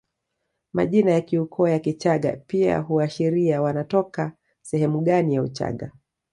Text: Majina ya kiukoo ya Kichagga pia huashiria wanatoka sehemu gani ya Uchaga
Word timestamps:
Majina 0.73 1.11
ya 1.11 1.21
kiukoo 1.21 1.67
ya 1.67 1.79
Kichagga 1.79 2.37
pia 2.47 2.79
huashiria 2.79 3.61
wanatoka 3.61 4.33
sehemu 4.61 5.01
gani 5.01 5.35
ya 5.35 5.41
Uchaga 5.43 5.91